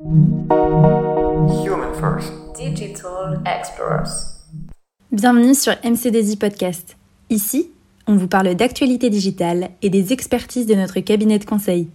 [0.00, 2.32] Human First.
[2.54, 4.44] Digital Explorers.
[5.10, 6.96] Bienvenue sur MCDZ Podcast.
[7.30, 7.72] Ici,
[8.06, 11.88] on vous parle d'actualité digitale et des expertises de notre cabinet de conseil.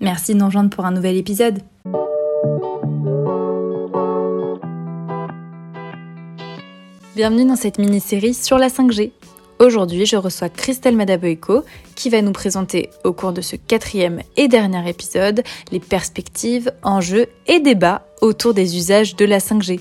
[0.00, 1.58] Merci de nous rejoindre pour un nouvel épisode.
[7.14, 9.12] Bienvenue dans cette mini-série sur la 5G.
[9.58, 11.64] Aujourd'hui, je reçois Christelle Madaboyko
[11.94, 17.26] qui va nous présenter au cours de ce quatrième et dernier épisode les perspectives, enjeux
[17.46, 19.80] et débats autour des usages de la 5G.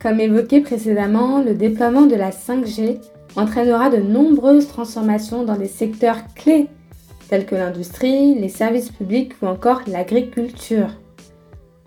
[0.00, 3.00] Comme évoqué précédemment, le déploiement de la 5G
[3.36, 6.68] entraînera de nombreuses transformations dans des secteurs clés
[7.28, 10.88] tels que l'industrie, les services publics ou encore l'agriculture.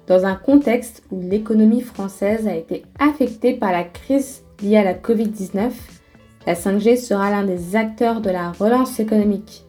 [0.06, 4.94] Dans un contexte où l'économie française a été affectée par la crise liée à la
[4.94, 5.72] Covid-19,
[6.46, 9.66] la 5G sera l'un des acteurs de la relance économique.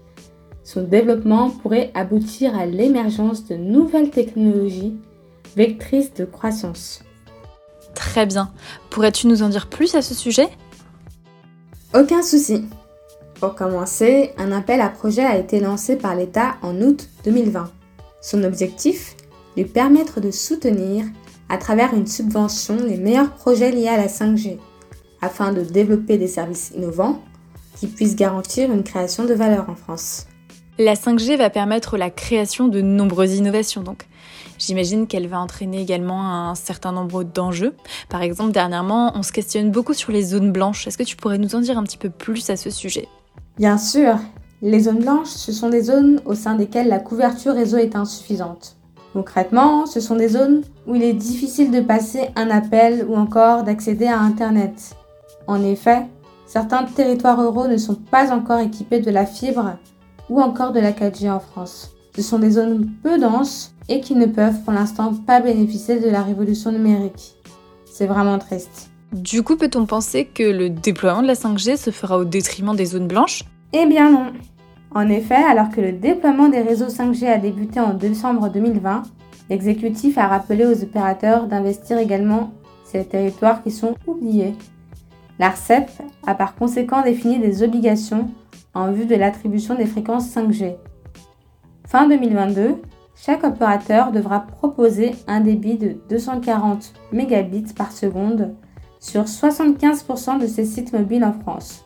[0.62, 4.96] Son développement pourrait aboutir à l'émergence de nouvelles technologies
[5.56, 7.02] vectrices de croissance.
[7.94, 8.50] Très bien.
[8.90, 10.48] Pourrais-tu nous en dire plus à ce sujet?
[11.94, 12.66] Aucun souci.
[13.40, 17.70] Pour commencer, un appel à projet a été lancé par l'État en août 2020.
[18.20, 19.16] Son objectif?
[19.56, 21.04] Lui permettre de soutenir,
[21.48, 24.58] à travers une subvention, les meilleurs projets liés à la 5G
[25.20, 27.20] afin de développer des services innovants
[27.76, 30.26] qui puissent garantir une création de valeur en France.
[30.78, 34.06] La 5G va permettre la création de nombreuses innovations donc.
[34.58, 37.74] J'imagine qu'elle va entraîner également un certain nombre d'enjeux.
[38.08, 40.86] Par exemple, dernièrement, on se questionne beaucoup sur les zones blanches.
[40.86, 43.06] Est-ce que tu pourrais nous en dire un petit peu plus à ce sujet?
[43.58, 44.16] Bien sûr,
[44.62, 48.76] les zones blanches, ce sont des zones au sein desquelles la couverture réseau est insuffisante.
[49.12, 53.62] Concrètement, ce sont des zones où il est difficile de passer un appel ou encore
[53.62, 54.96] d'accéder à Internet.
[55.46, 56.06] En effet,
[56.46, 59.76] certains territoires ruraux ne sont pas encore équipés de la fibre
[60.28, 61.92] ou encore de la 4G en France.
[62.16, 66.08] Ce sont des zones peu denses et qui ne peuvent pour l'instant pas bénéficier de
[66.08, 67.34] la révolution numérique.
[67.84, 68.90] C'est vraiment triste.
[69.12, 72.86] Du coup, peut-on penser que le déploiement de la 5G se fera au détriment des
[72.86, 73.44] zones blanches?
[73.72, 74.32] Eh bien non.
[74.94, 79.02] En effet, alors que le déploiement des réseaux 5G a débuté en décembre 2020,
[79.50, 82.52] l'exécutif a rappelé aux opérateurs d'investir également
[82.84, 84.54] ces territoires qui sont oubliés
[85.38, 85.90] L'ARCEP
[86.26, 88.30] a par conséquent défini des obligations
[88.74, 90.76] en vue de l'attribution des fréquences 5G.
[91.86, 92.76] Fin 2022,
[93.14, 98.54] chaque opérateur devra proposer un débit de 240 mégabits par seconde
[99.00, 101.84] sur 75% de ses sites mobiles en France,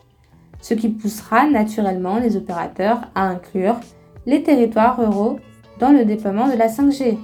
[0.61, 3.77] ce qui poussera naturellement les opérateurs à inclure
[4.27, 5.39] les territoires ruraux
[5.79, 7.19] dans le déploiement de la 5G.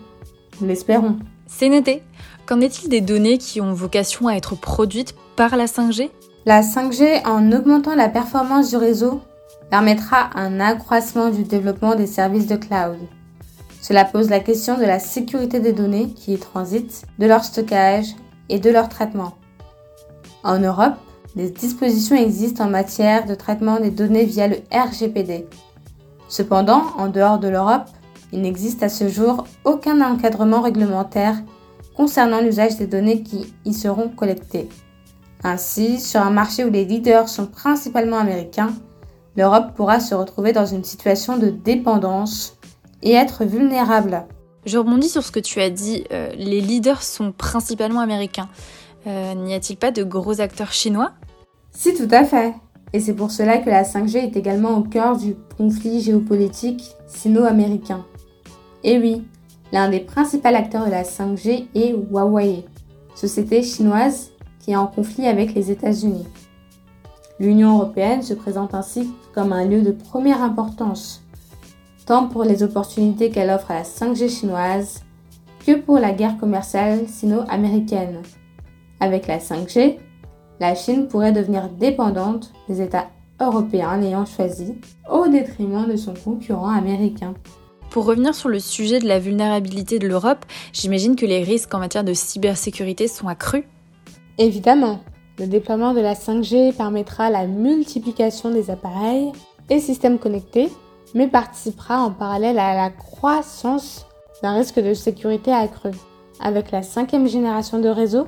[0.61, 1.17] Nous l'espérons.
[1.47, 2.03] C'est noté.
[2.47, 6.11] Qu'en est-il des données qui ont vocation à être produites par la 5G
[6.49, 9.21] La 5G, en augmentant la performance du réseau,
[9.69, 12.99] permettra un accroissement du développement des services de cloud.
[13.83, 18.15] Cela pose la question de la sécurité des données qui y transitent, de leur stockage
[18.49, 19.33] et de leur traitement.
[20.45, 20.95] En Europe,
[21.35, 25.49] des dispositions existent en matière de traitement des données via le RGPD.
[26.29, 27.89] Cependant, en dehors de l'Europe,
[28.33, 31.43] il n'existe à ce jour aucun encadrement réglementaire
[31.97, 34.69] concernant l'usage des données qui y seront collectées.
[35.43, 38.73] Ainsi, sur un marché où les leaders sont principalement américains,
[39.37, 42.57] l'Europe pourra se retrouver dans une situation de dépendance
[43.03, 44.27] et être vulnérable.
[44.65, 48.49] Je rebondis sur ce que tu as dit, euh, les leaders sont principalement américains.
[49.07, 51.13] Euh, n'y a-t-il pas de gros acteurs chinois?
[51.71, 52.55] Si, tout à fait.
[52.93, 58.05] Et c'est pour cela que la 5G est également au cœur du conflit géopolitique sino-américain.
[58.83, 59.23] Et oui,
[59.73, 62.65] l'un des principaux acteurs de la 5G est Huawei,
[63.15, 64.31] société chinoise
[64.75, 66.27] en conflit avec les États-Unis.
[67.39, 71.23] L'Union européenne se présente ainsi comme un lieu de première importance,
[72.07, 75.05] tant pour les opportunités qu'elle offre à la 5G chinoise
[75.65, 78.23] que pour la guerre commerciale sino-américaine.
[79.01, 79.99] Avec la 5G,
[80.59, 83.11] la Chine pourrait devenir dépendante des États
[83.41, 84.75] européens l'ayant choisi
[85.11, 87.35] au détriment de son concurrent américain.
[87.91, 91.79] Pour revenir sur le sujet de la vulnérabilité de l'Europe, j'imagine que les risques en
[91.79, 93.65] matière de cybersécurité sont accrus.
[94.39, 95.01] Évidemment,
[95.39, 99.33] le déploiement de la 5G permettra la multiplication des appareils
[99.71, 100.71] et systèmes connectés,
[101.15, 104.07] mais participera en parallèle à la croissance
[104.43, 105.91] d'un risque de sécurité accru.
[106.39, 108.27] Avec la cinquième génération de réseaux,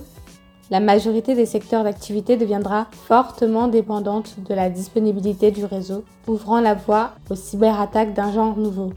[0.71, 6.75] la majorité des secteurs d'activité deviendra fortement dépendante de la disponibilité du réseau, ouvrant la
[6.75, 8.93] voie aux cyberattaques d'un genre nouveau.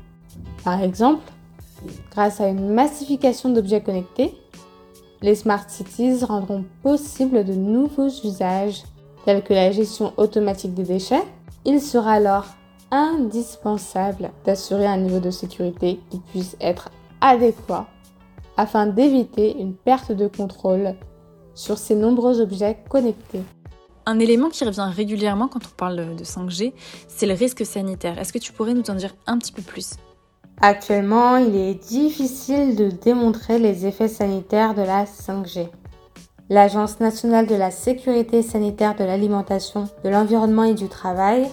[0.64, 1.24] Par exemple,
[2.12, 4.34] grâce à une massification d'objets connectés,
[5.22, 8.84] les smart cities rendront possible de nouveaux usages
[9.26, 11.24] tels que la gestion automatique des déchets.
[11.66, 12.46] Il sera alors
[12.90, 16.90] indispensable d'assurer un niveau de sécurité qui puisse être
[17.22, 17.88] adéquat
[18.58, 20.96] afin d'éviter une perte de contrôle
[21.54, 23.42] sur ces nombreux objets connectés.
[24.06, 26.74] Un élément qui revient régulièrement quand on parle de 5G,
[27.08, 28.18] c'est le risque sanitaire.
[28.18, 29.92] Est-ce que tu pourrais nous en dire un petit peu plus?
[30.60, 35.70] Actuellement, il est difficile de démontrer les effets sanitaires de la 5G.
[36.50, 41.48] L'Agence nationale de la sécurité sanitaire de l'alimentation, de l'environnement et du travail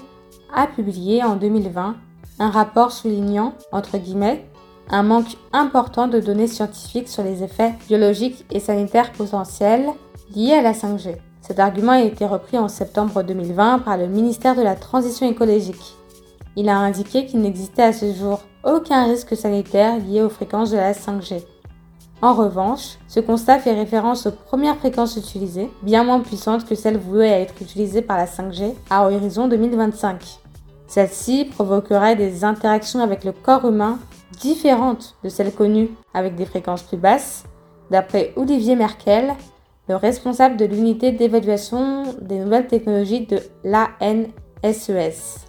[0.53, 1.97] a publié en 2020
[2.41, 4.45] un rapport soulignant, entre guillemets,
[4.91, 9.87] un manque important de données scientifiques sur les effets biologiques et sanitaires potentiels
[10.35, 11.17] liés à la 5G.
[11.41, 15.97] Cet argument a été repris en septembre 2020 par le ministère de la Transition écologique.
[16.57, 20.77] Il a indiqué qu'il n'existait à ce jour aucun risque sanitaire lié aux fréquences de
[20.77, 21.43] la 5G.
[22.21, 26.99] En revanche, ce constat fait référence aux premières fréquences utilisées, bien moins puissantes que celles
[26.99, 30.41] vouées à être utilisées par la 5G à horizon 2025.
[30.89, 33.99] Celle-ci provoquerait des interactions avec le corps humain
[34.41, 37.45] différentes de celles connues avec des fréquences plus basses,
[37.91, 39.35] d'après Olivier Merkel,
[39.89, 45.48] le responsable de l'unité d'évaluation des nouvelles technologies de l'ANSES.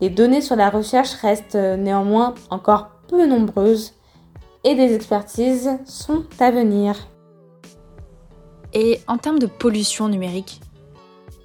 [0.00, 3.94] Les données sur la recherche restent néanmoins encore peu nombreuses
[4.64, 6.96] et des expertises sont à venir.
[8.72, 10.60] Et en termes de pollution numérique?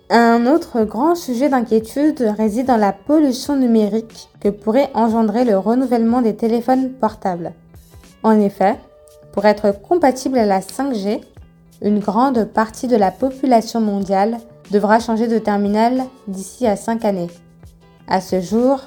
[0.09, 6.21] Un autre grand sujet d'inquiétude réside dans la pollution numérique que pourrait engendrer le renouvellement
[6.21, 7.53] des téléphones portables.
[8.21, 8.75] En effet,
[9.33, 11.21] pour être compatible à la 5G,
[11.81, 14.37] une grande partie de la population mondiale
[14.71, 17.29] devra changer de terminal d'ici à 5 années.
[18.07, 18.81] À ce jour,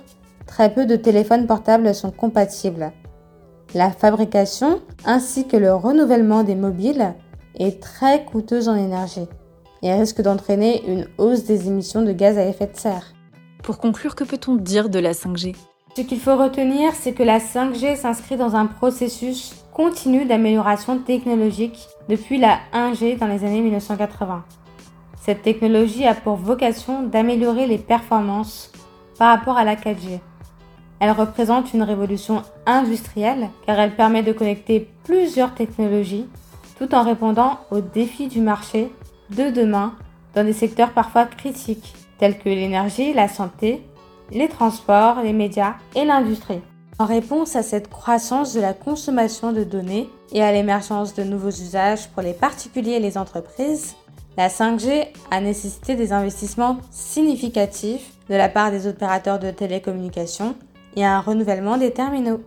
[0.46, 2.92] très peu de téléphones portables sont compatibles.
[3.74, 7.14] La fabrication ainsi que le renouvellement des mobiles
[7.58, 9.26] est très coûteuse en énergie
[9.82, 13.12] et risque d'entraîner une hausse des émissions de gaz à effet de serre.
[13.62, 15.54] Pour conclure, que peut-on dire de la 5G
[15.96, 21.88] Ce qu'il faut retenir, c'est que la 5G s'inscrit dans un processus continu d'amélioration technologique
[22.08, 24.44] depuis la 1G dans les années 1980.
[25.20, 28.72] Cette technologie a pour vocation d'améliorer les performances
[29.18, 30.20] par rapport à la 4G.
[31.00, 36.26] Elle représente une révolution industrielle car elle permet de connecter plusieurs technologies
[36.78, 38.90] tout en répondant aux défis du marché
[39.30, 39.94] de demain
[40.34, 43.82] dans des secteurs parfois critiques tels que l'énergie, la santé,
[44.30, 46.60] les transports, les médias et l'industrie.
[46.98, 51.48] En réponse à cette croissance de la consommation de données et à l'émergence de nouveaux
[51.48, 53.94] usages pour les particuliers et les entreprises,
[54.38, 60.54] la 5G a nécessité des investissements significatifs de la part des opérateurs de télécommunications
[60.94, 62.40] et un renouvellement des terminaux.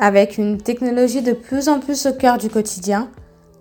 [0.00, 3.10] Avec une technologie de plus en plus au cœur du quotidien,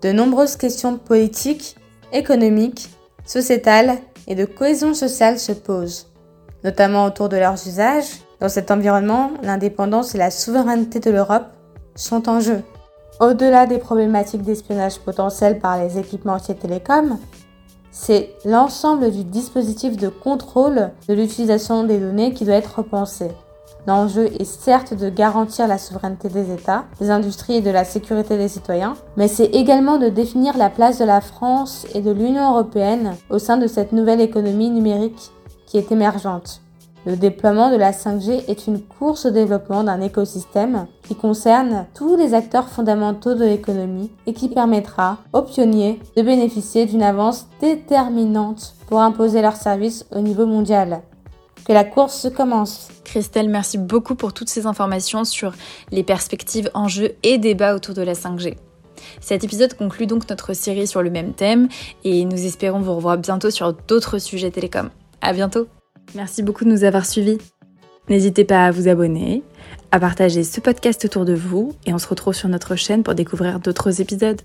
[0.02, 1.76] de nombreuses questions politiques,
[2.14, 2.88] économiques,
[3.26, 3.98] sociétales
[4.28, 6.08] et de cohésion sociale se posent,
[6.64, 8.22] notamment autour de leurs usages.
[8.40, 11.48] Dans cet environnement, l'indépendance et la souveraineté de l'Europe
[11.94, 12.62] sont en jeu.
[13.20, 17.20] Au-delà des problématiques d'espionnage potentiel par les équipementiers télécoms,
[17.92, 23.30] c'est l'ensemble du dispositif de contrôle de l'utilisation des données qui doit être repensé.
[23.88, 28.38] L'enjeu est certes de garantir la souveraineté des États, des industries et de la sécurité
[28.38, 32.52] des citoyens, mais c'est également de définir la place de la France et de l'Union
[32.52, 35.32] européenne au sein de cette nouvelle économie numérique
[35.66, 36.62] qui est émergente.
[37.06, 42.18] Le déploiement de la 5G est une course au développement d'un écosystème qui concerne tous
[42.18, 48.76] les acteurs fondamentaux de l'économie et qui permettra aux pionniers de bénéficier d'une avance déterminante
[48.88, 51.02] pour imposer leurs services au niveau mondial.
[51.66, 52.90] Que la course commence.
[53.06, 55.54] Christelle, merci beaucoup pour toutes ces informations sur
[55.92, 58.56] les perspectives, enjeux et débats autour de la 5G.
[59.22, 61.70] Cet épisode conclut donc notre série sur le même thème
[62.04, 64.90] et nous espérons vous revoir bientôt sur d'autres sujets télécom.
[65.22, 65.68] À bientôt!
[66.16, 67.38] Merci beaucoup de nous avoir suivis.
[68.10, 69.44] N'hésitez pas à vous abonner,
[69.92, 73.14] à partager ce podcast autour de vous et on se retrouve sur notre chaîne pour
[73.14, 74.42] découvrir d'autres épisodes.